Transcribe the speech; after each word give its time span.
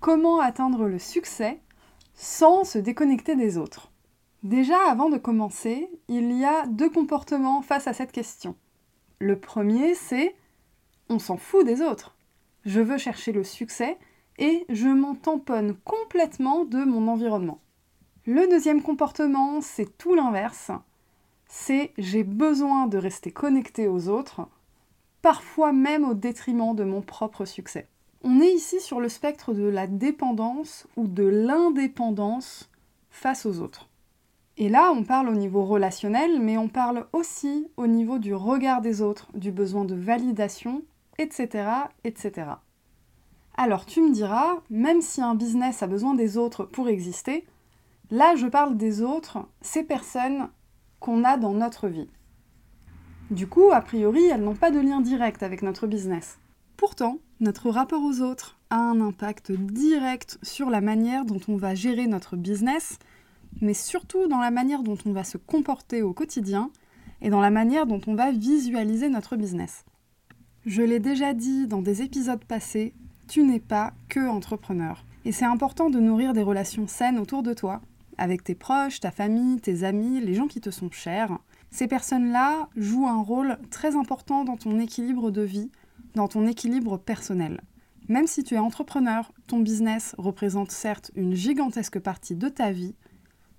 comment 0.00 0.40
atteindre 0.40 0.86
le 0.86 0.98
succès 0.98 1.60
sans 2.14 2.64
se 2.64 2.78
déconnecter 2.78 3.36
des 3.36 3.58
autres 3.58 3.90
Déjà, 4.42 4.76
avant 4.88 5.10
de 5.10 5.18
commencer, 5.18 5.90
il 6.08 6.32
y 6.32 6.44
a 6.44 6.66
deux 6.66 6.88
comportements 6.88 7.60
face 7.60 7.86
à 7.86 7.92
cette 7.92 8.12
question. 8.12 8.56
Le 9.18 9.38
premier, 9.38 9.94
c'est 9.94 10.34
on 11.10 11.18
s'en 11.18 11.36
fout 11.36 11.66
des 11.66 11.82
autres. 11.82 12.16
Je 12.64 12.80
veux 12.80 12.98
chercher 12.98 13.32
le 13.32 13.44
succès 13.44 13.98
et 14.38 14.64
je 14.70 14.88
m'en 14.88 15.14
tamponne 15.14 15.76
complètement 15.84 16.64
de 16.64 16.84
mon 16.84 17.08
environnement. 17.08 17.60
Le 18.24 18.48
deuxième 18.48 18.82
comportement, 18.82 19.60
c'est 19.60 19.98
tout 19.98 20.14
l'inverse. 20.14 20.70
C'est 21.46 21.92
j'ai 21.98 22.24
besoin 22.24 22.86
de 22.86 22.96
rester 22.96 23.30
connecté 23.30 23.88
aux 23.88 24.08
autres 24.08 24.46
parfois 25.20 25.72
même 25.72 26.04
au 26.04 26.14
détriment 26.14 26.74
de 26.74 26.84
mon 26.84 27.02
propre 27.02 27.44
succès. 27.44 27.88
On 28.22 28.40
est 28.40 28.52
ici 28.52 28.80
sur 28.80 29.00
le 29.00 29.08
spectre 29.08 29.54
de 29.54 29.62
la 29.62 29.86
dépendance 29.86 30.86
ou 30.96 31.06
de 31.06 31.24
l'indépendance 31.24 32.70
face 33.08 33.46
aux 33.46 33.60
autres. 33.60 33.88
Et 34.58 34.68
là, 34.68 34.92
on 34.94 35.04
parle 35.04 35.30
au 35.30 35.34
niveau 35.34 35.64
relationnel, 35.64 36.38
mais 36.38 36.58
on 36.58 36.68
parle 36.68 37.06
aussi 37.14 37.68
au 37.78 37.86
niveau 37.86 38.18
du 38.18 38.34
regard 38.34 38.82
des 38.82 39.00
autres, 39.00 39.30
du 39.34 39.52
besoin 39.52 39.86
de 39.86 39.94
validation, 39.94 40.82
etc. 41.18 41.66
etc. 42.04 42.50
Alors 43.56 43.86
tu 43.86 44.02
me 44.02 44.12
diras, 44.12 44.56
même 44.68 45.00
si 45.00 45.22
un 45.22 45.34
business 45.34 45.82
a 45.82 45.86
besoin 45.86 46.14
des 46.14 46.36
autres 46.36 46.64
pour 46.64 46.88
exister, 46.88 47.46
là 48.10 48.36
je 48.36 48.46
parle 48.46 48.76
des 48.76 49.00
autres, 49.00 49.38
ces 49.62 49.82
personnes 49.82 50.50
qu'on 50.98 51.24
a 51.24 51.38
dans 51.38 51.54
notre 51.54 51.88
vie. 51.88 52.10
Du 53.30 53.46
coup, 53.46 53.70
a 53.72 53.80
priori, 53.80 54.24
elles 54.26 54.42
n'ont 54.42 54.54
pas 54.54 54.70
de 54.70 54.80
lien 54.80 55.00
direct 55.00 55.42
avec 55.42 55.62
notre 55.62 55.86
business. 55.86 56.38
Pourtant, 56.76 57.18
notre 57.40 57.70
rapport 57.70 58.02
aux 58.02 58.20
autres 58.20 58.58
a 58.68 58.76
un 58.76 59.00
impact 59.00 59.50
direct 59.50 60.38
sur 60.42 60.68
la 60.68 60.82
manière 60.82 61.24
dont 61.24 61.40
on 61.48 61.56
va 61.56 61.74
gérer 61.74 62.06
notre 62.06 62.36
business, 62.36 62.98
mais 63.62 63.72
surtout 63.72 64.28
dans 64.28 64.40
la 64.40 64.50
manière 64.50 64.82
dont 64.82 64.98
on 65.06 65.12
va 65.12 65.24
se 65.24 65.38
comporter 65.38 66.02
au 66.02 66.12
quotidien 66.12 66.70
et 67.22 67.30
dans 67.30 67.40
la 67.40 67.50
manière 67.50 67.86
dont 67.86 68.00
on 68.06 68.14
va 68.14 68.30
visualiser 68.30 69.08
notre 69.08 69.36
business. 69.36 69.84
Je 70.66 70.82
l'ai 70.82 71.00
déjà 71.00 71.32
dit 71.32 71.66
dans 71.66 71.80
des 71.80 72.02
épisodes 72.02 72.44
passés, 72.44 72.92
tu 73.26 73.42
n'es 73.42 73.60
pas 73.60 73.94
que 74.10 74.28
entrepreneur. 74.28 75.04
Et 75.24 75.32
c'est 75.32 75.46
important 75.46 75.88
de 75.88 75.98
nourrir 75.98 76.34
des 76.34 76.42
relations 76.42 76.86
saines 76.86 77.18
autour 77.18 77.42
de 77.42 77.54
toi, 77.54 77.80
avec 78.18 78.44
tes 78.44 78.54
proches, 78.54 79.00
ta 79.00 79.10
famille, 79.10 79.60
tes 79.60 79.84
amis, 79.84 80.20
les 80.20 80.34
gens 80.34 80.46
qui 80.46 80.60
te 80.60 80.70
sont 80.70 80.90
chers, 80.90 81.38
ces 81.70 81.86
personnes-là 81.86 82.68
jouent 82.76 83.06
un 83.06 83.22
rôle 83.22 83.56
très 83.70 83.96
important 83.96 84.44
dans 84.44 84.56
ton 84.56 84.78
équilibre 84.78 85.30
de 85.30 85.42
vie, 85.42 85.70
dans 86.14 86.28
ton 86.28 86.46
équilibre 86.46 86.98
personnel. 86.98 87.60
Même 88.08 88.26
si 88.26 88.42
tu 88.42 88.54
es 88.54 88.58
entrepreneur, 88.58 89.32
ton 89.46 89.60
business 89.60 90.14
représente 90.18 90.70
certes 90.70 91.10
une 91.14 91.34
gigantesque 91.34 92.00
partie 92.00 92.34
de 92.34 92.48
ta 92.48 92.72
vie, 92.72 92.94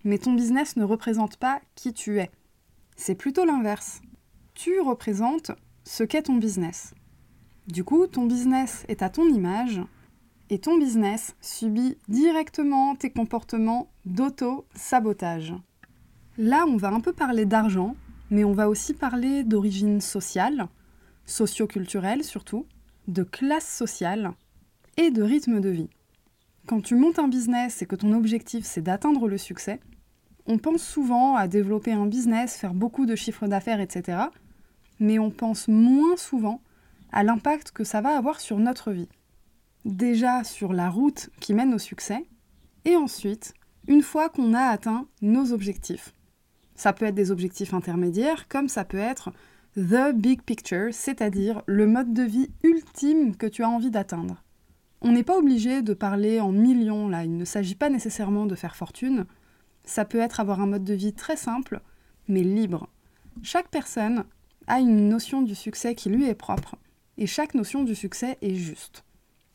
mais 0.03 0.17
ton 0.17 0.33
business 0.33 0.75
ne 0.75 0.83
représente 0.83 1.37
pas 1.37 1.61
qui 1.75 1.93
tu 1.93 2.19
es. 2.19 2.29
C'est 2.95 3.15
plutôt 3.15 3.45
l'inverse. 3.45 4.01
Tu 4.53 4.79
représentes 4.79 5.51
ce 5.83 6.03
qu'est 6.03 6.23
ton 6.23 6.35
business. 6.35 6.93
Du 7.67 7.83
coup, 7.83 8.07
ton 8.07 8.25
business 8.25 8.83
est 8.87 9.01
à 9.01 9.09
ton 9.09 9.25
image 9.27 9.81
et 10.49 10.59
ton 10.59 10.77
business 10.77 11.35
subit 11.39 11.97
directement 12.09 12.95
tes 12.95 13.09
comportements 13.09 13.89
d'auto-sabotage. 14.05 15.53
Là, 16.37 16.65
on 16.67 16.75
va 16.75 16.89
un 16.89 16.99
peu 16.99 17.13
parler 17.13 17.45
d'argent, 17.45 17.95
mais 18.29 18.43
on 18.43 18.53
va 18.53 18.67
aussi 18.67 18.93
parler 18.93 19.43
d'origine 19.43 20.01
sociale, 20.01 20.67
socio-culturelle 21.31 22.23
surtout, 22.23 22.65
de 23.07 23.23
classe 23.23 23.67
sociale 23.67 24.33
et 24.97 25.11
de 25.11 25.23
rythme 25.23 25.59
de 25.59 25.69
vie. 25.69 25.89
Quand 26.67 26.81
tu 26.81 26.95
montes 26.95 27.19
un 27.19 27.27
business 27.27 27.81
et 27.81 27.85
que 27.85 27.95
ton 27.95 28.13
objectif 28.13 28.65
c'est 28.65 28.81
d'atteindre 28.81 29.27
le 29.27 29.37
succès, 29.37 29.79
on 30.45 30.57
pense 30.57 30.83
souvent 30.83 31.35
à 31.35 31.47
développer 31.47 31.93
un 31.93 32.05
business, 32.05 32.57
faire 32.57 32.73
beaucoup 32.73 33.05
de 33.05 33.15
chiffres 33.15 33.47
d'affaires, 33.47 33.79
etc. 33.79 34.23
Mais 34.99 35.19
on 35.19 35.31
pense 35.31 35.67
moins 35.67 36.17
souvent 36.17 36.61
à 37.11 37.23
l'impact 37.23 37.71
que 37.71 37.83
ça 37.83 38.01
va 38.01 38.17
avoir 38.17 38.39
sur 38.39 38.57
notre 38.57 38.91
vie. 38.91 39.09
Déjà 39.85 40.43
sur 40.43 40.73
la 40.73 40.89
route 40.89 41.29
qui 41.39 41.53
mène 41.53 41.73
au 41.73 41.79
succès, 41.79 42.25
et 42.85 42.95
ensuite, 42.95 43.53
une 43.87 44.01
fois 44.01 44.29
qu'on 44.29 44.53
a 44.53 44.63
atteint 44.63 45.07
nos 45.21 45.53
objectifs. 45.53 46.13
Ça 46.75 46.93
peut 46.93 47.05
être 47.05 47.15
des 47.15 47.31
objectifs 47.31 47.73
intermédiaires, 47.73 48.47
comme 48.47 48.69
ça 48.69 48.85
peut 48.85 48.97
être 48.97 49.31
the 49.75 50.13
big 50.13 50.41
picture, 50.41 50.93
c'est-à-dire 50.93 51.61
le 51.65 51.87
mode 51.87 52.13
de 52.13 52.23
vie 52.23 52.49
ultime 52.63 53.35
que 53.35 53.47
tu 53.47 53.63
as 53.63 53.69
envie 53.69 53.91
d'atteindre. 53.91 54.43
On 55.01 55.11
n'est 55.11 55.23
pas 55.23 55.37
obligé 55.37 55.81
de 55.81 55.93
parler 55.93 56.39
en 56.39 56.51
millions 56.51 57.07
là, 57.07 57.23
il 57.23 57.35
ne 57.37 57.45
s'agit 57.45 57.75
pas 57.75 57.89
nécessairement 57.89 58.45
de 58.45 58.55
faire 58.55 58.75
fortune. 58.75 59.25
Ça 59.85 60.05
peut 60.05 60.19
être 60.19 60.39
avoir 60.39 60.61
un 60.61 60.67
mode 60.67 60.83
de 60.83 60.93
vie 60.93 61.13
très 61.13 61.37
simple, 61.37 61.81
mais 62.27 62.43
libre. 62.43 62.89
Chaque 63.41 63.69
personne 63.69 64.25
a 64.67 64.79
une 64.79 65.09
notion 65.09 65.41
du 65.41 65.55
succès 65.55 65.95
qui 65.95 66.09
lui 66.09 66.27
est 66.27 66.35
propre, 66.35 66.75
et 67.17 67.25
chaque 67.25 67.55
notion 67.55 67.83
du 67.83 67.95
succès 67.95 68.37
est 68.41 68.55
juste. 68.55 69.03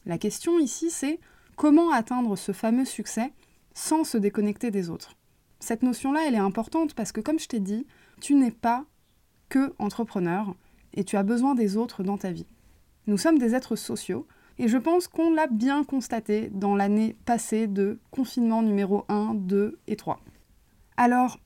La 0.04 0.18
question 0.18 0.58
ici, 0.58 0.90
c'est 0.90 1.20
comment 1.56 1.92
atteindre 1.92 2.36
ce 2.36 2.52
fameux 2.52 2.84
succès 2.84 3.32
sans 3.74 4.04
se 4.04 4.18
déconnecter 4.18 4.70
des 4.70 4.88
autres? 4.88 5.16
Cette 5.60 5.82
notion-là, 5.82 6.24
elle 6.26 6.34
est 6.34 6.38
importante 6.38 6.94
parce 6.94 7.12
que, 7.12 7.20
comme 7.20 7.38
je 7.38 7.48
t'ai 7.48 7.60
dit, 7.60 7.86
tu 8.20 8.34
n'es 8.34 8.50
pas 8.50 8.84
que 9.48 9.74
entrepreneur 9.78 10.54
et 10.94 11.04
tu 11.04 11.16
as 11.16 11.22
besoin 11.22 11.54
des 11.54 11.76
autres 11.76 12.02
dans 12.02 12.18
ta 12.18 12.30
vie. 12.30 12.46
Nous 13.06 13.18
sommes 13.18 13.38
des 13.38 13.54
êtres 13.54 13.76
sociaux 13.76 14.26
et 14.58 14.68
je 14.68 14.78
pense 14.78 15.08
qu'on 15.08 15.32
l'a 15.32 15.46
bien 15.46 15.84
constaté 15.84 16.48
dans 16.50 16.74
l'année 16.74 17.16
passée 17.24 17.66
de 17.66 17.98
confinement 18.10 18.62
numéro 18.62 19.04
1, 19.08 19.34
2 19.34 19.78
et 19.86 19.96
3. 19.96 20.20
Alors, 20.96 21.38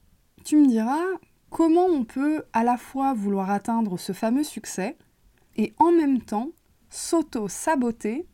tu 0.44 0.56
me 0.56 0.66
diras, 0.66 1.04
comment 1.50 1.86
on 1.86 2.04
peut 2.04 2.44
à 2.52 2.62
la 2.62 2.76
fois 2.76 3.14
vouloir 3.14 3.50
atteindre 3.50 3.98
ce 3.98 4.12
fameux 4.12 4.44
succès 4.44 4.96
et 5.56 5.72
en 5.78 5.92
même 5.92 6.20
temps 6.20 6.50
s'auto-saboter 6.88 8.26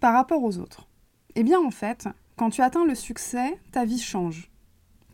par 0.00 0.12
rapport 0.12 0.42
aux 0.44 0.58
autres? 0.58 0.86
Eh 1.34 1.42
bien 1.42 1.58
en 1.58 1.70
fait, 1.70 2.08
quand 2.36 2.50
tu 2.50 2.60
atteins 2.60 2.84
le 2.84 2.94
succès, 2.94 3.58
ta 3.72 3.84
vie 3.84 3.98
change 4.00 4.52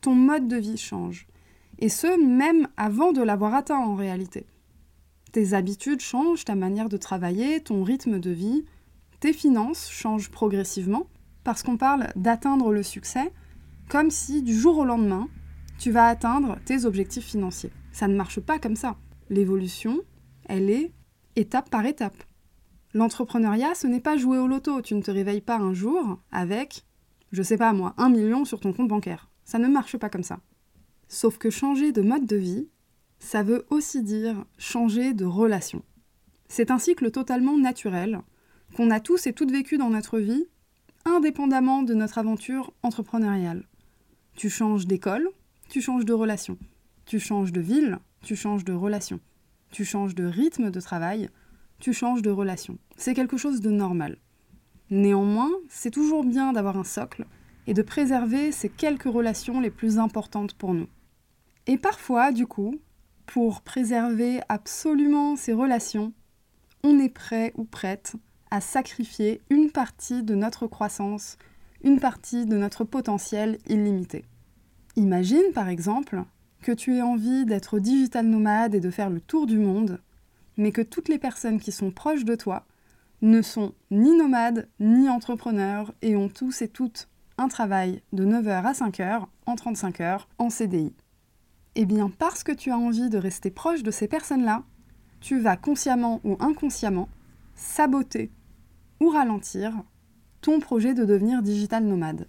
ton 0.01 0.15
mode 0.15 0.49
de 0.49 0.57
vie 0.57 0.77
change. 0.77 1.27
Et 1.79 1.89
ce, 1.89 2.21
même 2.21 2.69
avant 2.77 3.13
de 3.13 3.23
l'avoir 3.23 3.55
atteint 3.55 3.79
en 3.79 3.95
réalité. 3.95 4.47
Tes 5.33 5.55
habitudes 5.55 6.01
changent, 6.01 6.45
ta 6.45 6.55
manière 6.55 6.89
de 6.89 6.97
travailler, 6.97 7.61
ton 7.61 7.85
rythme 7.85 8.19
de 8.19 8.31
vie, 8.31 8.65
tes 9.21 9.33
finances 9.33 9.91
changent 9.91 10.31
progressivement, 10.31 11.07
parce 11.45 11.63
qu'on 11.63 11.77
parle 11.77 12.09
d'atteindre 12.17 12.73
le 12.73 12.83
succès, 12.83 13.33
comme 13.89 14.11
si 14.11 14.43
du 14.43 14.55
jour 14.55 14.79
au 14.79 14.85
lendemain, 14.85 15.29
tu 15.79 15.91
vas 15.91 16.07
atteindre 16.07 16.59
tes 16.65 16.85
objectifs 16.85 17.25
financiers. 17.27 17.73
Ça 17.93 18.09
ne 18.09 18.17
marche 18.17 18.41
pas 18.41 18.59
comme 18.59 18.77
ça. 18.77 18.97
L'évolution, 19.31 20.01
elle 20.49 20.71
est 20.71 20.93
étape 21.37 21.71
par 21.71 21.87
étape. 21.87 22.17
L'entrepreneuriat, 22.95 23.75
ce 23.75 23.87
n'est 23.87 24.01
pas 24.01 24.17
jouer 24.17 24.39
au 24.39 24.47
loto. 24.47 24.83
Tu 24.83 24.95
ne 24.95 25.03
te 25.03 25.11
réveilles 25.11 25.41
pas 25.41 25.59
un 25.59 25.75
jour 25.75 26.19
avec, 26.33 26.85
je 27.33 27.43
sais 27.43 27.59
pas 27.59 27.73
moi, 27.73 27.95
un 27.97 28.09
million 28.09 28.45
sur 28.45 28.61
ton 28.61 28.73
compte 28.73 28.89
bancaire. 28.89 29.31
Ça 29.45 29.59
ne 29.59 29.69
marche 29.69 29.97
pas 29.97 30.09
comme 30.09 30.23
ça. 30.23 30.41
Sauf 31.09 31.39
que 31.39 31.49
changer 31.49 31.93
de 31.93 32.03
mode 32.03 32.27
de 32.27 32.37
vie, 32.37 32.69
ça 33.19 33.43
veut 33.43 33.67
aussi 33.71 34.03
dire 34.03 34.45
changer 34.59 35.15
de 35.15 35.25
relation. 35.25 35.83
C'est 36.49 36.71
un 36.71 36.79
cycle 36.79 37.11
totalement 37.11 37.59
naturel 37.59 38.21
qu'on 38.77 38.91
a 38.91 39.01
tous 39.01 39.27
et 39.27 39.33
toutes 39.33 39.51
vécu 39.51 39.79
dans 39.79 39.91
notre 39.91 40.19
vie, 40.19 40.47
indépendamment 41.07 41.83
de 41.83 41.95
notre 41.95 42.19
aventure 42.19 42.73
entrepreneuriale. 42.83 43.67
Tu 44.35 44.51
changes 44.51 44.87
d'école, 44.87 45.29
tu 45.69 45.81
changes 45.81 46.05
de 46.05 46.13
relation. 46.13 46.59
Tu 47.07 47.19
changes 47.19 47.53
de 47.53 47.61
ville, 47.61 47.99
tu 48.23 48.37
changes 48.37 48.65
de 48.65 48.75
relation. 48.75 49.19
Tu 49.71 49.85
changes 49.87 50.15
de 50.15 50.25
rythme 50.25 50.71
de 50.71 50.81
travail, 50.81 51.31
tu 51.79 51.95
changes 51.95 52.23
de 52.23 52.31
relation. 52.31 52.79
C'est 52.97 53.15
quelque 53.15 53.39
chose 53.39 53.61
de 53.63 53.71
normal. 53.71 54.19
Néanmoins, 54.91 55.51
c'est 55.69 55.91
toujours 55.91 56.25
bien 56.25 56.53
d'avoir 56.53 56.77
un 56.77 56.85
socle 56.85 57.27
et 57.67 57.75
de 57.75 57.83
préserver 57.83 58.53
ces 58.53 58.69
quelques 58.69 59.05
relations 59.05 59.61
les 59.61 59.71
plus 59.71 59.99
importantes 59.99 60.55
pour 60.55 60.75
nous. 60.75 60.89
Et 61.69 61.77
parfois, 61.77 62.33
du 62.33 62.47
coup, 62.47 62.77
pour 63.27 63.61
préserver 63.61 64.41
absolument 64.49 65.37
ces 65.37 65.53
relations, 65.53 66.15
on 66.83 66.99
est 66.99 67.11
prêt 67.11 67.53
ou 67.57 67.65
prête 67.65 68.15
à 68.51 68.63
sacrifier 68.63 69.43
une 69.51 69.71
partie 69.71 70.23
de 70.23 70.35
notre 70.35 70.67
croissance, 70.67 71.37
une 71.85 72.01
partie 72.01 72.47
de 72.47 72.57
notre 72.57 72.85
potentiel 72.85 73.59
illimité. 73.69 74.25
Imagine 74.97 75.53
par 75.55 75.69
exemple 75.69 76.25
que 76.63 76.73
tu 76.73 76.97
aies 76.97 77.03
envie 77.03 77.45
d'être 77.45 77.79
digital 77.79 78.27
nomade 78.27 78.75
et 78.75 78.81
de 78.81 78.91
faire 78.91 79.11
le 79.11 79.21
tour 79.21 79.47
du 79.47 79.59
monde, 79.59 80.01
mais 80.57 80.73
que 80.73 80.81
toutes 80.81 81.11
les 81.11 81.19
personnes 81.19 81.61
qui 81.61 81.71
sont 81.71 81.91
proches 81.91 82.25
de 82.25 82.35
toi 82.35 82.65
ne 83.21 83.43
sont 83.43 83.75
ni 83.91 84.17
nomades 84.17 84.71
ni 84.81 85.11
entrepreneurs 85.11 85.93
et 86.01 86.17
ont 86.17 86.31
tous 86.31 86.63
et 86.63 86.69
toutes 86.69 87.11
un 87.37 87.49
travail 87.49 88.01
de 88.15 88.25
9h 88.25 88.65
à 88.65 88.73
5h 88.73 89.27
en 89.45 89.55
35 89.55 90.01
heures 90.01 90.29
en 90.39 90.49
CDI. 90.49 90.95
Eh 91.81 91.87
bien 91.87 92.11
parce 92.11 92.43
que 92.43 92.51
tu 92.51 92.73
as 92.73 92.77
envie 92.77 93.09
de 93.09 93.19
rester 93.19 93.53
proche 93.53 93.85
de 93.85 93.93
ces 93.93 94.09
personnes-là, 94.09 94.65
tu 95.21 95.39
vas 95.39 95.57
consciemment 95.57 96.21
ou 96.25 96.37
inconsciemment 96.41 97.09
saboter 97.55 98.33
ou 98.99 99.11
ralentir 99.11 99.85
ton 100.41 100.59
projet 100.59 100.93
de 100.93 101.05
devenir 101.05 101.41
digital 101.41 101.85
nomade. 101.85 102.27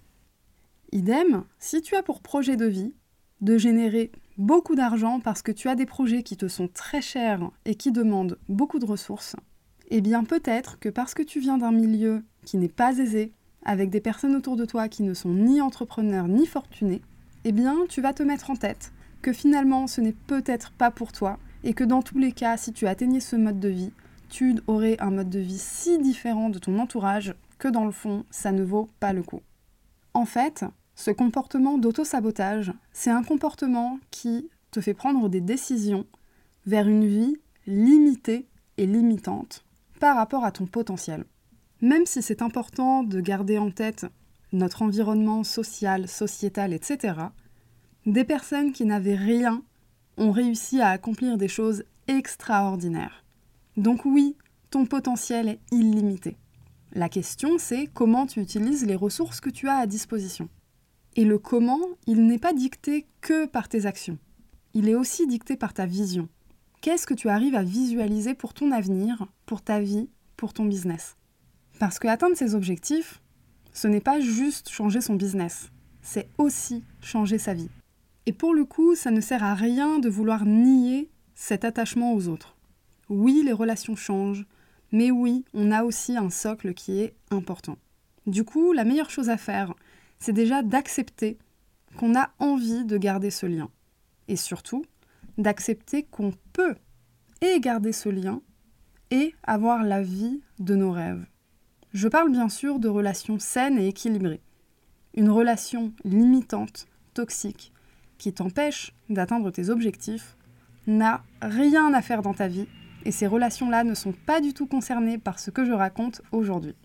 Idem, 0.92 1.42
si 1.58 1.82
tu 1.82 1.96
as 1.96 2.04
pour 2.04 2.20
projet 2.20 2.56
de 2.56 2.66
vie 2.66 2.94
de 3.40 3.58
générer 3.58 4.12
beaucoup 4.38 4.76
d'argent 4.76 5.18
parce 5.18 5.42
que 5.42 5.50
tu 5.50 5.68
as 5.68 5.74
des 5.74 5.84
projets 5.84 6.22
qui 6.22 6.36
te 6.36 6.46
sont 6.46 6.68
très 6.68 7.02
chers 7.02 7.50
et 7.64 7.74
qui 7.74 7.90
demandent 7.90 8.38
beaucoup 8.48 8.78
de 8.78 8.86
ressources, 8.86 9.34
eh 9.88 10.00
bien 10.00 10.22
peut-être 10.22 10.78
que 10.78 10.88
parce 10.88 11.12
que 11.12 11.24
tu 11.24 11.40
viens 11.40 11.58
d'un 11.58 11.72
milieu 11.72 12.22
qui 12.44 12.56
n'est 12.56 12.68
pas 12.68 12.96
aisé, 12.98 13.32
avec 13.64 13.90
des 13.90 14.00
personnes 14.00 14.36
autour 14.36 14.54
de 14.54 14.64
toi 14.64 14.86
qui 14.88 15.02
ne 15.02 15.12
sont 15.12 15.34
ni 15.34 15.60
entrepreneurs 15.60 16.28
ni 16.28 16.46
fortunés, 16.46 17.02
eh 17.42 17.50
bien 17.50 17.78
tu 17.88 18.00
vas 18.00 18.14
te 18.14 18.22
mettre 18.22 18.50
en 18.50 18.56
tête 18.56 18.92
que 19.22 19.32
finalement 19.32 19.86
ce 19.86 20.00
n'est 20.00 20.12
peut-être 20.12 20.72
pas 20.72 20.90
pour 20.90 21.12
toi 21.12 21.38
et 21.64 21.74
que 21.74 21.84
dans 21.84 22.02
tous 22.02 22.18
les 22.18 22.32
cas, 22.32 22.56
si 22.56 22.72
tu 22.72 22.86
atteignais 22.86 23.20
ce 23.20 23.36
mode 23.36 23.60
de 23.60 23.68
vie, 23.68 23.92
tu 24.28 24.56
aurais 24.66 24.96
un 25.00 25.10
mode 25.10 25.30
de 25.30 25.40
vie 25.40 25.58
si 25.58 25.98
différent 25.98 26.50
de 26.50 26.58
ton 26.58 26.78
entourage 26.78 27.34
que 27.58 27.68
dans 27.68 27.84
le 27.84 27.90
fond, 27.90 28.24
ça 28.30 28.52
ne 28.52 28.62
vaut 28.62 28.88
pas 29.00 29.12
le 29.12 29.22
coup. 29.22 29.42
En 30.14 30.24
fait, 30.24 30.64
ce 30.94 31.10
comportement 31.10 31.78
d'auto-sabotage, 31.78 32.72
c'est 32.92 33.10
un 33.10 33.22
comportement 33.22 33.98
qui 34.10 34.48
te 34.70 34.80
fait 34.80 34.94
prendre 34.94 35.28
des 35.28 35.40
décisions 35.40 36.06
vers 36.66 36.88
une 36.88 37.06
vie 37.06 37.36
limitée 37.66 38.46
et 38.76 38.86
limitante 38.86 39.64
par 39.98 40.16
rapport 40.16 40.44
à 40.44 40.52
ton 40.52 40.66
potentiel. 40.66 41.24
Même 41.82 42.06
si 42.06 42.22
c'est 42.22 42.42
important 42.42 43.02
de 43.02 43.20
garder 43.20 43.58
en 43.58 43.70
tête 43.70 44.06
notre 44.52 44.82
environnement 44.82 45.44
social, 45.44 46.08
sociétal, 46.08 46.72
etc., 46.72 47.14
des 48.06 48.24
personnes 48.24 48.72
qui 48.72 48.84
n'avaient 48.84 49.14
rien 49.14 49.62
ont 50.16 50.30
réussi 50.30 50.80
à 50.80 50.88
accomplir 50.88 51.36
des 51.36 51.48
choses 51.48 51.84
extraordinaires. 52.08 53.24
Donc 53.76 54.04
oui, 54.04 54.36
ton 54.70 54.86
potentiel 54.86 55.48
est 55.48 55.60
illimité. 55.70 56.36
La 56.92 57.08
question 57.08 57.58
c'est 57.58 57.86
comment 57.86 58.26
tu 58.26 58.40
utilises 58.40 58.84
les 58.86 58.96
ressources 58.96 59.40
que 59.40 59.50
tu 59.50 59.68
as 59.68 59.76
à 59.76 59.86
disposition. 59.86 60.48
Et 61.16 61.24
le 61.24 61.38
comment, 61.38 61.80
il 62.06 62.26
n'est 62.26 62.38
pas 62.38 62.52
dicté 62.52 63.06
que 63.20 63.46
par 63.46 63.68
tes 63.68 63.86
actions. 63.86 64.18
Il 64.74 64.88
est 64.88 64.94
aussi 64.94 65.26
dicté 65.26 65.56
par 65.56 65.74
ta 65.74 65.86
vision. 65.86 66.28
Qu'est-ce 66.80 67.06
que 67.06 67.14
tu 67.14 67.28
arrives 67.28 67.56
à 67.56 67.62
visualiser 67.62 68.34
pour 68.34 68.54
ton 68.54 68.70
avenir, 68.70 69.26
pour 69.44 69.60
ta 69.62 69.80
vie, 69.80 70.08
pour 70.36 70.52
ton 70.52 70.64
business? 70.64 71.16
Parce 71.78 71.98
que 71.98 72.08
atteindre 72.08 72.36
ces 72.36 72.54
objectifs, 72.54 73.20
ce 73.72 73.88
n'est 73.88 74.00
pas 74.00 74.20
juste 74.20 74.68
changer 74.68 75.00
son 75.00 75.14
business, 75.14 75.70
c'est 76.02 76.28
aussi 76.38 76.84
changer 77.00 77.38
sa 77.38 77.54
vie. 77.54 77.70
Et 78.26 78.32
pour 78.32 78.54
le 78.54 78.64
coup, 78.64 78.94
ça 78.94 79.10
ne 79.10 79.20
sert 79.20 79.42
à 79.42 79.54
rien 79.54 79.98
de 79.98 80.08
vouloir 80.08 80.44
nier 80.44 81.10
cet 81.34 81.64
attachement 81.64 82.14
aux 82.14 82.28
autres. 82.28 82.56
Oui, 83.08 83.42
les 83.44 83.52
relations 83.52 83.96
changent, 83.96 84.46
mais 84.92 85.10
oui, 85.10 85.44
on 85.54 85.70
a 85.70 85.84
aussi 85.84 86.16
un 86.16 86.30
socle 86.30 86.74
qui 86.74 87.00
est 87.00 87.14
important. 87.30 87.78
Du 88.26 88.44
coup, 88.44 88.72
la 88.72 88.84
meilleure 88.84 89.10
chose 89.10 89.30
à 89.30 89.36
faire, 89.36 89.74
c'est 90.18 90.32
déjà 90.32 90.62
d'accepter 90.62 91.38
qu'on 91.96 92.14
a 92.14 92.30
envie 92.38 92.84
de 92.84 92.96
garder 92.98 93.30
ce 93.30 93.46
lien. 93.46 93.70
Et 94.28 94.36
surtout, 94.36 94.84
d'accepter 95.38 96.02
qu'on 96.04 96.32
peut 96.52 96.76
et 97.40 97.58
garder 97.58 97.92
ce 97.92 98.08
lien 98.08 98.42
et 99.10 99.34
avoir 99.42 99.82
la 99.82 100.02
vie 100.02 100.40
de 100.58 100.74
nos 100.74 100.92
rêves. 100.92 101.26
Je 101.92 102.06
parle 102.06 102.30
bien 102.30 102.48
sûr 102.48 102.78
de 102.78 102.88
relations 102.88 103.38
saines 103.38 103.78
et 103.78 103.88
équilibrées. 103.88 104.40
Une 105.14 105.30
relation 105.30 105.92
limitante, 106.04 106.86
toxique, 107.14 107.72
qui 108.20 108.32
t'empêche 108.34 108.92
d'atteindre 109.08 109.50
tes 109.50 109.70
objectifs 109.70 110.36
n'a 110.86 111.24
rien 111.40 111.92
à 111.94 112.02
faire 112.02 112.22
dans 112.22 112.34
ta 112.34 112.48
vie 112.48 112.68
et 113.04 113.12
ces 113.12 113.26
relations-là 113.26 113.82
ne 113.82 113.94
sont 113.94 114.12
pas 114.12 114.42
du 114.42 114.52
tout 114.52 114.66
concernées 114.66 115.16
par 115.16 115.38
ce 115.38 115.50
que 115.50 115.64
je 115.64 115.72
raconte 115.72 116.20
aujourd'hui. 116.30 116.76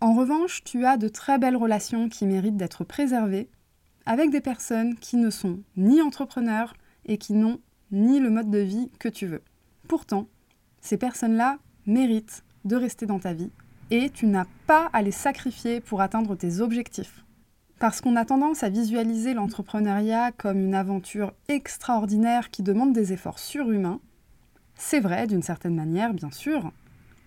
En 0.00 0.14
revanche, 0.14 0.62
tu 0.62 0.86
as 0.86 0.96
de 0.96 1.08
très 1.08 1.38
belles 1.38 1.56
relations 1.56 2.08
qui 2.08 2.26
méritent 2.26 2.56
d'être 2.56 2.84
préservées 2.84 3.48
avec 4.06 4.30
des 4.30 4.40
personnes 4.40 4.94
qui 4.96 5.16
ne 5.16 5.30
sont 5.30 5.60
ni 5.76 6.00
entrepreneurs 6.00 6.74
et 7.06 7.18
qui 7.18 7.32
n'ont 7.32 7.58
ni 7.90 8.20
le 8.20 8.30
mode 8.30 8.50
de 8.50 8.58
vie 8.58 8.90
que 9.00 9.08
tu 9.08 9.26
veux. 9.26 9.42
Pourtant, 9.88 10.28
ces 10.80 10.96
personnes-là 10.96 11.58
méritent 11.86 12.44
de 12.64 12.76
rester 12.76 13.06
dans 13.06 13.18
ta 13.18 13.32
vie 13.32 13.50
et 13.90 14.10
tu 14.10 14.26
n'as 14.26 14.46
pas 14.68 14.90
à 14.92 15.02
les 15.02 15.10
sacrifier 15.10 15.80
pour 15.80 16.00
atteindre 16.00 16.36
tes 16.36 16.60
objectifs. 16.60 17.23
Parce 17.78 18.00
qu'on 18.00 18.16
a 18.16 18.24
tendance 18.24 18.62
à 18.62 18.68
visualiser 18.68 19.34
l'entrepreneuriat 19.34 20.32
comme 20.32 20.58
une 20.58 20.74
aventure 20.74 21.32
extraordinaire 21.48 22.50
qui 22.50 22.62
demande 22.62 22.92
des 22.92 23.12
efforts 23.12 23.38
surhumains. 23.38 24.00
C'est 24.76 25.00
vrai, 25.00 25.26
d'une 25.26 25.42
certaine 25.42 25.74
manière, 25.74 26.14
bien 26.14 26.30
sûr, 26.30 26.72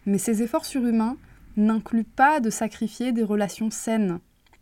mais 0.06 0.18
ces 0.18 0.42
efforts 0.42 0.66
surhumains 0.66 1.18
n'incluent 1.58 2.04
pas 2.04 2.40
de 2.40 2.50
sacrifier 2.50 3.12
des 3.12 3.24
relations 3.24 3.72
saines. 3.72 4.20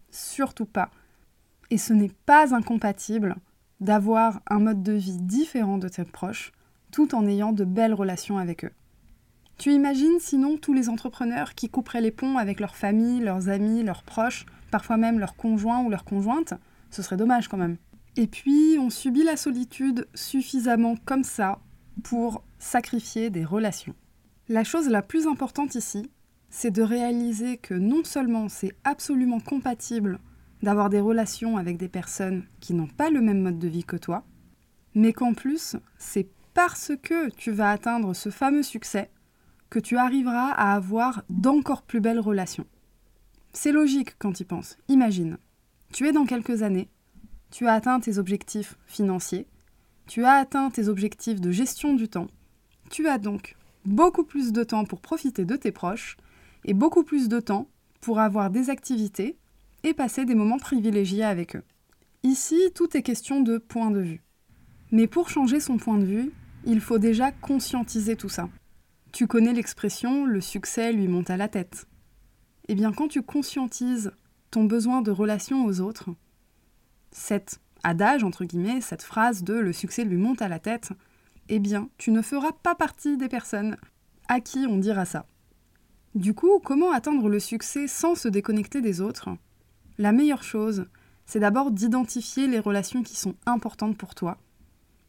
Surtout 0.10 0.66
pas. 0.66 0.90
Et 1.70 1.78
ce 1.78 1.94
n'est 1.94 2.12
pas 2.26 2.56
incompatible 2.56 3.36
d'avoir 3.80 4.42
un 4.48 4.60
mode 4.60 4.84
de 4.84 4.94
vie 4.94 5.18
différent 5.18 5.78
de 5.78 5.90
tes 5.90 6.06
proches, 6.06 6.52
tout 6.92 7.14
en 7.14 7.28
ayant 7.28 7.52
de 7.52 7.66
belles 7.66 7.94
relations 7.94 8.38
avec 8.38 8.66
eux. 8.66 8.72
Tu 9.58 9.72
imagines 9.72 10.20
sinon 10.20 10.58
tous 10.58 10.74
les 10.74 10.90
entrepreneurs 10.90 11.56
qui 11.56 11.70
couperaient 11.70 12.02
les 12.02 12.12
ponts 12.12 12.38
avec 12.38 12.60
leur 12.60 12.76
famille, 12.76 13.22
leurs 13.22 13.50
amis, 13.50 13.84
leurs 13.84 14.04
proches, 14.04 14.46
parfois 14.70 14.98
même 14.98 15.20
leur 15.20 15.36
conjoint 15.36 15.82
ou 15.82 15.90
leur 15.90 16.04
conjointe, 16.04 16.54
ce 16.92 17.02
serait 17.02 17.18
dommage 17.18 17.48
quand 17.48 17.58
même. 17.58 17.78
Et 18.18 18.28
puis, 18.28 18.78
on 18.80 18.90
subit 18.90 19.24
la 19.24 19.38
solitude 19.38 20.08
suffisamment 20.14 20.96
comme 21.06 21.24
ça 21.24 21.60
pour 22.04 22.44
sacrifier 22.60 23.30
des 23.30 23.46
relations. 23.46 23.96
La 24.48 24.64
chose 24.64 24.90
la 24.90 25.02
plus 25.02 25.28
importante 25.28 25.76
ici, 25.76 26.10
c'est 26.50 26.72
de 26.72 26.82
réaliser 26.82 27.58
que 27.58 27.74
non 27.74 28.04
seulement 28.04 28.48
c'est 28.48 28.74
absolument 28.84 29.40
compatible 29.40 30.20
d'avoir 30.62 30.90
des 30.90 31.00
relations 31.00 31.58
avec 31.58 31.78
des 31.78 31.90
personnes 31.90 32.44
qui 32.60 32.74
n'ont 32.74 32.88
pas 32.88 33.10
le 33.10 33.22
même 33.22 33.42
mode 33.42 33.60
de 33.60 33.68
vie 33.68 33.84
que 33.84 33.98
toi, 33.98 34.24
mais 34.94 35.14
qu'en 35.14 35.34
plus, 35.34 35.76
c'est 35.98 36.28
parce 36.54 36.94
que 37.04 37.30
tu 37.32 37.52
vas 37.52 37.72
atteindre 37.72 38.14
ce 38.14 38.30
fameux 38.30 38.64
succès 38.64 39.10
tu 39.80 39.98
arriveras 39.98 40.52
à 40.52 40.74
avoir 40.74 41.24
d'encore 41.30 41.84
plus 41.84 42.00
belles 42.00 42.20
relations. 42.20 42.66
C'est 43.54 43.72
logique 43.72 44.16
quand 44.20 44.40
y 44.40 44.44
penses. 44.44 44.78
Imagine, 44.90 45.38
tu 45.94 46.08
es 46.08 46.12
dans 46.12 46.26
quelques 46.26 46.62
années, 46.62 46.90
tu 47.52 47.68
as 47.68 47.74
atteint 47.74 48.00
tes 48.00 48.18
objectifs 48.18 48.76
financiers, 48.86 49.48
tu 50.08 50.26
as 50.26 50.34
atteint 50.34 50.70
tes 50.70 50.88
objectifs 50.88 51.40
de 51.40 51.52
gestion 51.52 51.94
du 51.94 52.10
temps, 52.10 52.28
tu 52.90 53.08
as 53.08 53.18
donc 53.18 53.56
beaucoup 53.86 54.24
plus 54.24 54.52
de 54.52 54.64
temps 54.64 54.86
pour 54.86 55.02
profiter 55.02 55.46
de 55.46 55.56
tes 55.56 55.72
proches 55.72 56.18
et 56.66 56.74
beaucoup 56.74 57.04
plus 57.04 57.30
de 57.30 57.40
temps 57.40 57.68
pour 58.02 58.20
avoir 58.20 58.50
des 58.50 58.70
activités 58.70 59.38
et 59.84 59.94
passer 59.94 60.26
des 60.26 60.36
moments 60.36 60.60
privilégiés 60.60 61.24
avec 61.24 61.56
eux. 61.56 61.64
Ici, 62.24 62.60
tout 62.74 62.98
est 62.98 63.04
question 63.04 63.42
de 63.42 63.58
point 63.58 63.92
de 63.92 64.00
vue. 64.00 64.22
Mais 64.92 65.08
pour 65.08 65.30
changer 65.30 65.60
son 65.60 65.78
point 65.78 65.98
de 65.98 66.06
vue, 66.06 66.32
il 66.66 66.82
faut 66.82 66.98
déjà 66.98 67.32
conscientiser 67.32 68.16
tout 68.16 68.30
ça. 68.30 68.50
Tu 69.16 69.28
connais 69.28 69.54
l'expression 69.54 70.26
le 70.26 70.42
succès 70.42 70.92
lui 70.92 71.08
monte 71.08 71.30
à 71.30 71.38
la 71.38 71.48
tête 71.48 71.88
eh 72.68 72.76
bien 72.76 72.92
quand 72.92 73.08
tu 73.08 73.22
conscientises 73.22 74.12
ton 74.52 74.66
besoin 74.66 75.02
de 75.02 75.10
relation 75.10 75.64
aux 75.64 75.80
autres, 75.80 76.10
cet 77.12 77.62
adage, 77.84 78.26
entre 78.26 78.44
guillemets, 78.44 78.82
cette 78.82 79.04
phrase 79.04 79.42
de 79.42 79.54
le 79.54 79.72
succès 79.72 80.04
lui 80.04 80.18
monte 80.18 80.42
à 80.42 80.50
la 80.50 80.60
tête, 80.60 80.90
eh 81.48 81.60
bien 81.60 81.88
tu 81.98 82.12
ne 82.12 82.22
feras 82.22 82.52
pas 82.52 82.76
partie 82.76 83.16
des 83.16 83.30
personnes 83.30 83.78
à 84.28 84.42
qui 84.42 84.66
on 84.68 84.80
dira 84.80 85.06
ça. 85.06 85.28
Du 86.14 86.34
coup, 86.34 86.60
comment 86.60 86.92
atteindre 86.92 87.30
le 87.30 87.40
succès 87.40 87.88
sans 87.88 88.16
se 88.16 88.28
déconnecter 88.28 88.82
des 88.82 89.00
autres? 89.00 89.30
La 89.98 90.12
meilleure 90.12 90.44
chose, 90.44 90.88
c'est 91.26 91.40
d'abord 91.40 91.72
d'identifier 91.72 92.48
les 92.48 92.60
relations 92.60 93.02
qui 93.02 93.16
sont 93.16 93.36
importantes 93.46 93.98
pour 93.98 94.14
toi 94.14 94.40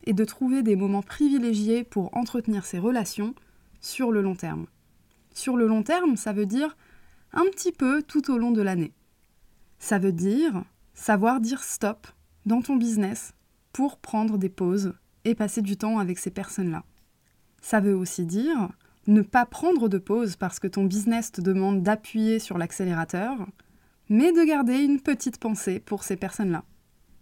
et 0.05 0.13
de 0.13 0.25
trouver 0.25 0.63
des 0.63 0.77
moments 0.77 1.03
privilégiés 1.03 1.83
pour 1.83 2.17
entretenir 2.17 2.67
ces 2.67 2.79
relations 2.79 3.35
sur 3.87 4.11
le 4.11 4.21
long 4.21 4.35
terme. 4.35 4.67
Sur 5.33 5.57
le 5.57 5.69
long 5.69 5.85
terme, 5.85 6.17
ça 6.17 6.33
veut 6.33 6.47
dire 6.47 6.77
un 7.33 7.45
petit 7.45 7.71
peu 7.71 8.03
tout 8.03 8.33
au 8.33 8.37
long 8.37 8.51
de 8.51 8.61
l'année. 8.61 8.93
Ça 9.79 9.99
veut 9.99 10.13
dire 10.13 10.65
savoir 10.93 11.41
dire 11.41 11.63
stop 11.63 12.09
dans 12.47 12.63
ton 12.63 12.75
business 12.77 13.33
pour 13.73 13.99
prendre 13.99 14.39
des 14.39 14.49
pauses 14.49 14.95
et 15.25 15.37
passer 15.37 15.63
du 15.63 15.77
temps 15.77 16.01
avec 16.01 16.19
ces 16.19 16.31
personnes-là. 16.31 16.83
Ça 17.63 17.79
veut 17.79 17.95
aussi 17.95 18.27
dire 18.27 18.71
Ne 19.07 19.23
pas 19.23 19.47
prendre 19.47 19.89
de 19.89 19.99
pause 19.99 20.35
parce 20.35 20.59
que 20.59 20.67
ton 20.67 20.85
business 20.85 21.31
te 21.31 21.41
demande 21.41 21.85
d'appuyer 21.85 22.41
sur 22.41 22.59
l'accélérateur, 22.59 23.47
mais 24.09 24.33
de 24.33 24.45
garder 24.45 24.79
une 24.79 25.01
petite 25.01 25.39
pensée 25.39 25.79
pour 25.79 26.03
ces 26.03 26.17
personnes-là. 26.17 26.65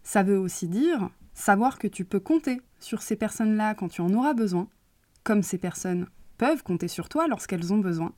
Ça 0.03 0.23
veut 0.23 0.39
aussi 0.39 0.67
dire 0.67 1.11
savoir 1.35 1.79
que 1.79 1.89
tu 1.89 2.07
peux 2.07 2.21
compter 2.21 2.63
sur 2.81 3.03
ces 3.03 3.17
personnes-là 3.17 3.75
quand 3.75 3.89
tu 3.89 4.01
en 4.01 4.15
auras 4.15 4.33
besoin, 4.33 4.67
comme 5.25 5.43
ces 5.43 5.59
personnes 5.59 6.07
compter 6.63 6.89
sur 6.89 7.09
toi 7.09 7.27
lorsqu'elles 7.29 7.73
ont 7.73 7.79
besoin, 7.79 8.13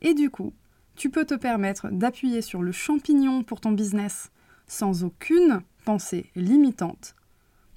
et 0.00 0.14
du 0.14 0.30
coup, 0.30 0.52
tu 0.96 1.10
peux 1.10 1.24
te 1.24 1.34
permettre 1.34 1.88
d'appuyer 1.90 2.42
sur 2.42 2.62
le 2.62 2.72
champignon 2.72 3.42
pour 3.42 3.60
ton 3.60 3.72
business 3.72 4.30
sans 4.66 5.04
aucune 5.04 5.62
pensée 5.84 6.30
limitante, 6.36 7.14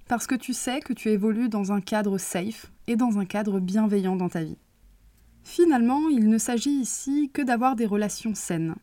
parce 0.08 0.28
que 0.28 0.36
tu 0.36 0.54
sais 0.54 0.80
que 0.80 0.94
tu 0.94 1.10
évolues 1.10 1.50
dans 1.50 1.72
un 1.72 1.82
cadre 1.82 2.18
safe 2.18 2.72
et 2.88 2.96
dans 2.96 3.18
un 3.18 3.26
cadre 3.26 3.60
bienveillant 3.60 4.16
dans 4.16 4.30
ta 4.30 4.44
vie. 4.44 4.58
Finalement, 5.44 6.10
il 6.10 6.30
ne 6.30 6.38
s'agit 6.38 6.72
ici 6.72 7.30
que 7.34 7.42
d'avoir 7.42 7.76
des 7.76 7.86
relations 7.86 8.36
saines. 8.36 8.76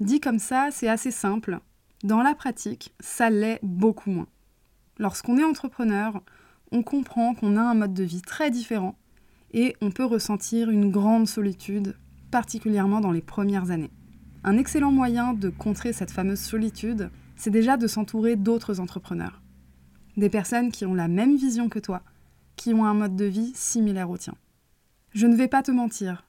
Dit 0.00 0.20
comme 0.20 0.38
ça, 0.38 0.68
c'est 0.70 0.88
assez 0.88 1.10
simple. 1.10 1.60
Dans 2.04 2.22
la 2.22 2.34
pratique, 2.34 2.94
ça 3.00 3.30
l'est 3.30 3.58
beaucoup 3.62 4.10
moins. 4.10 4.28
Lorsqu'on 4.98 5.38
est 5.38 5.44
entrepreneur, 5.44 6.22
on 6.72 6.82
comprend 6.82 7.34
qu'on 7.34 7.56
a 7.56 7.62
un 7.62 7.74
mode 7.74 7.94
de 7.94 8.04
vie 8.04 8.22
très 8.22 8.50
différent 8.50 8.96
et 9.52 9.76
on 9.80 9.90
peut 9.90 10.04
ressentir 10.04 10.70
une 10.70 10.90
grande 10.90 11.26
solitude, 11.26 11.96
particulièrement 12.30 13.00
dans 13.00 13.12
les 13.12 13.22
premières 13.22 13.70
années. 13.70 13.90
Un 14.44 14.56
excellent 14.56 14.92
moyen 14.92 15.34
de 15.34 15.48
contrer 15.48 15.92
cette 15.92 16.10
fameuse 16.10 16.40
solitude, 16.40 17.10
c'est 17.36 17.50
déjà 17.50 17.76
de 17.76 17.86
s'entourer 17.86 18.36
d'autres 18.36 18.80
entrepreneurs. 18.80 19.40
Des 20.16 20.28
personnes 20.28 20.70
qui 20.70 20.84
ont 20.84 20.94
la 20.94 21.08
même 21.08 21.36
vision 21.36 21.68
que 21.68 21.78
toi, 21.78 22.02
qui 22.56 22.74
ont 22.74 22.84
un 22.84 22.94
mode 22.94 23.16
de 23.16 23.24
vie 23.24 23.52
similaire 23.54 24.10
au 24.10 24.18
tien. 24.18 24.34
Je 25.12 25.26
ne 25.26 25.36
vais 25.36 25.48
pas 25.48 25.62
te 25.62 25.70
mentir, 25.70 26.24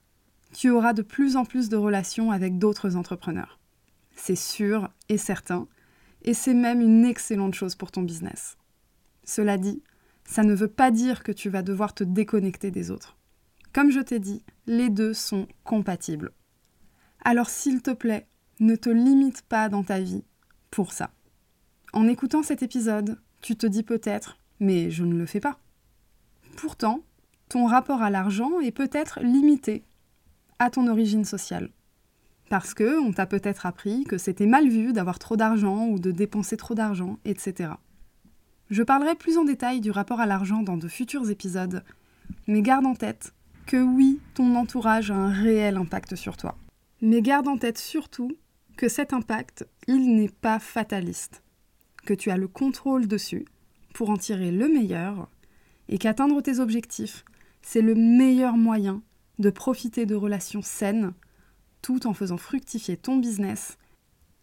tu 0.53 0.69
auras 0.69 0.93
de 0.93 1.01
plus 1.01 1.35
en 1.35 1.45
plus 1.45 1.69
de 1.69 1.77
relations 1.77 2.31
avec 2.31 2.57
d'autres 2.57 2.95
entrepreneurs. 2.95 3.59
C'est 4.15 4.35
sûr 4.35 4.89
et 5.07 5.17
certain, 5.17 5.67
et 6.23 6.33
c'est 6.33 6.53
même 6.53 6.81
une 6.81 7.05
excellente 7.05 7.53
chose 7.53 7.75
pour 7.75 7.91
ton 7.91 8.01
business. 8.01 8.57
Cela 9.23 9.57
dit, 9.57 9.81
ça 10.29 10.43
ne 10.43 10.53
veut 10.53 10.67
pas 10.67 10.91
dire 10.91 11.23
que 11.23 11.31
tu 11.31 11.49
vas 11.49 11.63
devoir 11.63 11.95
te 11.95 12.03
déconnecter 12.03 12.69
des 12.69 12.91
autres. 12.91 13.17
Comme 13.73 13.89
je 13.89 13.99
t'ai 13.99 14.19
dit, 14.19 14.43
les 14.67 14.89
deux 14.89 15.15
sont 15.15 15.47
compatibles. 15.63 16.31
Alors 17.23 17.49
s'il 17.49 17.81
te 17.81 17.89
plaît, 17.89 18.27
ne 18.59 18.75
te 18.75 18.91
limite 18.91 19.41
pas 19.41 19.69
dans 19.69 19.83
ta 19.83 19.99
vie 19.99 20.23
pour 20.69 20.93
ça. 20.93 21.09
En 21.93 22.07
écoutant 22.07 22.43
cet 22.43 22.61
épisode, 22.61 23.19
tu 23.41 23.55
te 23.55 23.65
dis 23.65 23.81
peut-être, 23.81 24.37
mais 24.59 24.91
je 24.91 25.03
ne 25.03 25.15
le 25.15 25.25
fais 25.25 25.39
pas. 25.39 25.59
Pourtant, 26.57 27.01
ton 27.49 27.65
rapport 27.65 28.03
à 28.03 28.11
l'argent 28.11 28.59
est 28.59 28.71
peut-être 28.71 29.19
limité 29.21 29.83
à 30.59 30.69
ton 30.69 30.87
origine 30.87 31.25
sociale. 31.25 31.71
Parce 32.49 32.75
que 32.75 32.99
on 32.99 33.13
t'a 33.13 33.25
peut-être 33.25 33.65
appris 33.65 34.03
que 34.03 34.19
c'était 34.19 34.45
mal 34.45 34.69
vu 34.69 34.93
d'avoir 34.93 35.17
trop 35.17 35.37
d'argent 35.37 35.87
ou 35.87 35.97
de 35.97 36.11
dépenser 36.11 36.55
trop 36.55 36.75
d'argent, 36.75 37.17
etc. 37.25 37.71
Je 38.69 38.83
parlerai 38.83 39.15
plus 39.15 39.37
en 39.37 39.45
détail 39.45 39.81
du 39.81 39.89
rapport 39.89 40.19
à 40.19 40.27
l'argent 40.27 40.61
dans 40.61 40.77
de 40.77 40.87
futurs 40.87 41.31
épisodes, 41.31 41.83
mais 42.45 42.61
garde 42.61 42.85
en 42.85 42.93
tête 42.93 43.33
que 43.65 43.81
oui, 43.81 44.19
ton 44.35 44.55
entourage 44.55 45.09
a 45.09 45.15
un 45.15 45.31
réel 45.31 45.77
impact 45.77 46.15
sur 46.15 46.37
toi. 46.37 46.55
Mais 47.01 47.21
garde 47.23 47.47
en 47.47 47.57
tête 47.57 47.79
surtout 47.79 48.31
que 48.77 48.87
cet 48.87 49.11
impact, 49.11 49.67
il 49.87 50.15
n'est 50.15 50.29
pas 50.29 50.59
fataliste, 50.59 51.41
que 52.05 52.13
tu 52.13 52.29
as 52.29 52.37
le 52.37 52.47
contrôle 52.47 53.07
dessus 53.07 53.45
pour 53.93 54.11
en 54.11 54.17
tirer 54.17 54.51
le 54.51 54.67
meilleur 54.67 55.27
et 55.87 55.97
qu'atteindre 55.97 56.39
tes 56.41 56.59
objectifs, 56.59 57.25
c'est 57.63 57.81
le 57.81 57.95
meilleur 57.95 58.55
moyen 58.55 59.01
de 59.39 59.49
profiter 59.49 60.05
de 60.05 60.15
relations 60.15 60.61
saines 60.61 61.13
tout 61.81 62.05
en 62.05 62.13
faisant 62.13 62.37
fructifier 62.37 62.97
ton 62.97 63.17
business 63.17 63.79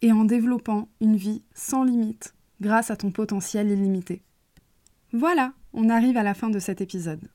et 0.02 0.10
en 0.10 0.24
développant 0.24 0.88
une 1.00 1.16
vie 1.16 1.44
sans 1.54 1.84
limite 1.84 2.34
grâce 2.60 2.90
à 2.90 2.96
ton 2.96 3.10
potentiel 3.10 3.70
illimité. 3.70 4.22
Voilà, 5.12 5.52
on 5.72 5.88
arrive 5.88 6.16
à 6.16 6.22
la 6.22 6.34
fin 6.34 6.50
de 6.50 6.58
cet 6.58 6.80
épisode. 6.80 7.30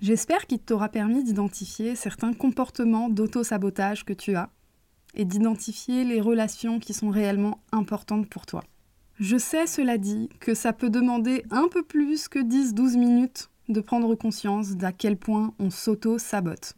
J'espère 0.00 0.46
qu'il 0.46 0.58
t'aura 0.58 0.88
permis 0.88 1.24
d'identifier 1.24 1.96
certains 1.96 2.34
comportements 2.34 3.08
d'auto-sabotage 3.08 4.04
que 4.04 4.12
tu 4.12 4.34
as 4.34 4.50
et 5.14 5.24
d'identifier 5.24 6.04
les 6.04 6.20
relations 6.20 6.78
qui 6.78 6.92
sont 6.92 7.08
réellement 7.08 7.62
importantes 7.72 8.28
pour 8.28 8.44
toi. 8.44 8.62
Je 9.18 9.38
sais, 9.38 9.66
cela 9.66 9.96
dit, 9.96 10.28
que 10.40 10.52
ça 10.52 10.74
peut 10.74 10.90
demander 10.90 11.42
un 11.50 11.68
peu 11.68 11.82
plus 11.82 12.28
que 12.28 12.38
10-12 12.38 12.98
minutes 12.98 13.48
de 13.70 13.80
prendre 13.80 14.14
conscience 14.14 14.76
d'à 14.76 14.92
quel 14.92 15.16
point 15.16 15.54
on 15.58 15.70
s'auto-sabote. 15.70 16.74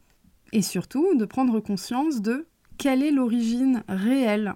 Et 0.52 0.62
surtout 0.62 1.16
de 1.16 1.24
prendre 1.24 1.58
conscience 1.58 2.22
de 2.22 2.46
quelle 2.78 3.02
est 3.02 3.10
l'origine 3.10 3.82
réelle 3.88 4.54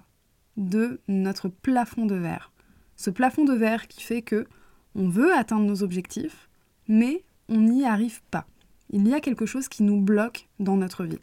de 0.55 1.01
notre 1.09 1.49
plafond 1.49 2.05
de 2.05 2.15
verre. 2.15 2.52
Ce 2.95 3.09
plafond 3.09 3.45
de 3.45 3.53
verre 3.53 3.87
qui 3.87 4.03
fait 4.03 4.21
que 4.21 4.47
on 4.95 5.09
veut 5.09 5.33
atteindre 5.33 5.65
nos 5.65 5.83
objectifs, 5.83 6.49
mais 6.87 7.23
on 7.49 7.59
n'y 7.59 7.85
arrive 7.85 8.21
pas. 8.31 8.45
Il 8.89 9.07
y 9.07 9.13
a 9.13 9.19
quelque 9.19 9.45
chose 9.45 9.67
qui 9.67 9.83
nous 9.83 10.01
bloque 10.01 10.47
dans 10.59 10.77
notre 10.77 11.03
vie. 11.03 11.19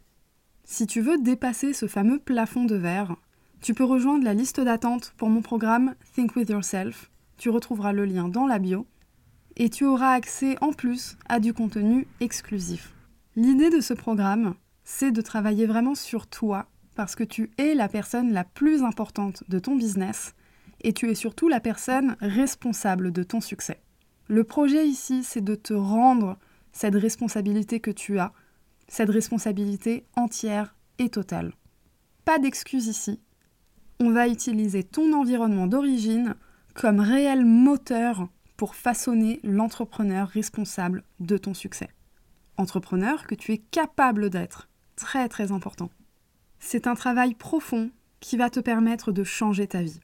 Si 0.64 0.86
tu 0.86 1.00
veux 1.00 1.18
dépasser 1.18 1.72
ce 1.72 1.86
fameux 1.86 2.18
plafond 2.18 2.64
de 2.64 2.76
verre, 2.76 3.16
tu 3.60 3.74
peux 3.74 3.84
rejoindre 3.84 4.24
la 4.24 4.34
liste 4.34 4.60
d'attente 4.60 5.12
pour 5.16 5.28
mon 5.28 5.42
programme 5.42 5.94
Think 6.14 6.34
With 6.34 6.48
Yourself. 6.48 7.10
Tu 7.36 7.50
retrouveras 7.50 7.92
le 7.92 8.04
lien 8.04 8.28
dans 8.28 8.46
la 8.46 8.58
bio 8.58 8.86
et 9.56 9.68
tu 9.68 9.84
auras 9.84 10.12
accès 10.12 10.56
en 10.60 10.72
plus 10.72 11.16
à 11.28 11.40
du 11.40 11.52
contenu 11.52 12.06
exclusif. 12.20 12.94
L'idée 13.36 13.70
de 13.70 13.80
ce 13.80 13.94
programme, 13.94 14.54
c'est 14.84 15.12
de 15.12 15.20
travailler 15.20 15.66
vraiment 15.66 15.94
sur 15.94 16.26
toi 16.26 16.66
parce 16.94 17.14
que 17.14 17.24
tu 17.24 17.50
es 17.58 17.74
la 17.74 17.88
personne 17.88 18.32
la 18.32 18.44
plus 18.44 18.82
importante 18.82 19.44
de 19.48 19.58
ton 19.58 19.76
business 19.76 20.34
et 20.82 20.92
tu 20.92 21.10
es 21.10 21.14
surtout 21.14 21.48
la 21.48 21.60
personne 21.60 22.16
responsable 22.20 23.12
de 23.12 23.22
ton 23.22 23.40
succès. 23.40 23.80
Le 24.28 24.44
projet 24.44 24.86
ici, 24.86 25.24
c'est 25.24 25.44
de 25.44 25.54
te 25.54 25.74
rendre 25.74 26.38
cette 26.72 26.94
responsabilité 26.94 27.80
que 27.80 27.90
tu 27.90 28.18
as, 28.18 28.32
cette 28.88 29.10
responsabilité 29.10 30.04
entière 30.16 30.76
et 30.98 31.08
totale. 31.08 31.52
Pas 32.24 32.38
d'excuses 32.38 32.86
ici. 32.86 33.20
On 33.98 34.10
va 34.10 34.28
utiliser 34.28 34.84
ton 34.84 35.12
environnement 35.12 35.66
d'origine 35.66 36.34
comme 36.74 37.00
réel 37.00 37.44
moteur 37.44 38.28
pour 38.56 38.74
façonner 38.74 39.40
l'entrepreneur 39.42 40.28
responsable 40.28 41.02
de 41.18 41.36
ton 41.36 41.54
succès. 41.54 41.88
Entrepreneur 42.56 43.26
que 43.26 43.34
tu 43.34 43.52
es 43.52 43.58
capable 43.58 44.30
d'être. 44.30 44.68
Très 44.96 45.28
très 45.28 45.50
important. 45.50 45.90
C'est 46.58 46.86
un 46.86 46.94
travail 46.94 47.34
profond 47.34 47.90
qui 48.20 48.36
va 48.36 48.50
te 48.50 48.60
permettre 48.60 49.12
de 49.12 49.24
changer 49.24 49.66
ta 49.66 49.82
vie. 49.82 50.00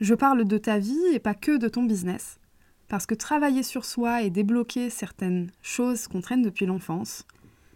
Je 0.00 0.14
parle 0.14 0.44
de 0.44 0.58
ta 0.58 0.78
vie 0.78 0.96
et 1.12 1.18
pas 1.18 1.34
que 1.34 1.56
de 1.56 1.66
ton 1.66 1.82
business, 1.82 2.38
parce 2.86 3.04
que 3.04 3.16
travailler 3.16 3.64
sur 3.64 3.84
soi 3.84 4.22
et 4.22 4.30
débloquer 4.30 4.90
certaines 4.90 5.50
choses 5.60 6.06
qu'on 6.06 6.20
traîne 6.20 6.42
depuis 6.42 6.66
l'enfance, 6.66 7.26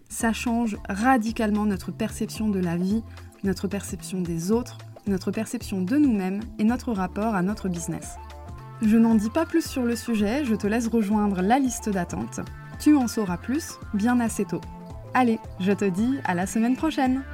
ça 0.09 0.33
change 0.33 0.79
radicalement 0.89 1.67
notre 1.67 1.91
perception 1.91 2.49
de 2.49 2.61
la 2.61 2.77
vie, 2.77 3.03
notre 3.43 3.67
perception 3.67 4.21
des 4.21 4.53
autres, 4.53 4.79
notre 5.09 5.33
perception 5.33 5.83
de 5.83 5.97
nous-mêmes 5.97 6.43
et 6.61 6.65
notre 6.65 6.93
rapport 6.93 7.35
à 7.35 7.43
notre 7.43 7.69
business. 7.69 8.15
Je 8.83 8.97
n'en 8.97 9.17
dis 9.17 9.31
pas 9.31 9.45
plus 9.45 9.67
sur 9.67 9.83
le 9.83 9.97
sujet, 9.97 10.45
je 10.45 10.55
te 10.55 10.69
laisse 10.69 10.87
rejoindre 10.87 11.43
la 11.43 11.59
liste 11.59 11.89
d'attente. 11.89 12.39
Tu 12.79 12.95
en 12.95 13.09
sauras 13.09 13.37
plus 13.37 13.81
bien 13.95 14.21
assez 14.21 14.45
tôt. 14.45 14.61
Allez, 15.13 15.41
je 15.59 15.73
te 15.73 15.85
dis 15.85 16.19
à 16.25 16.35
la 16.35 16.47
semaine 16.47 16.77
prochaine 16.77 17.25